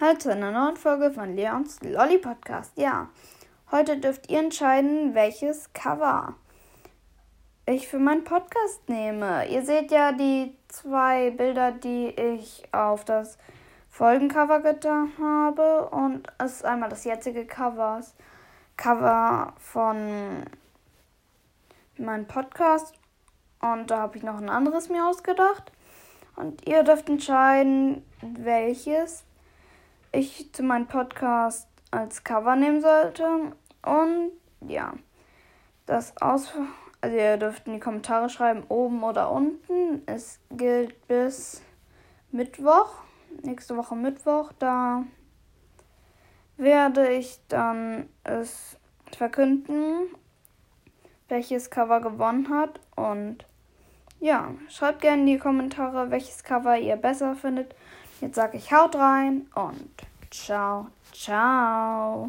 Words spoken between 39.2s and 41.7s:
unten. Es gilt bis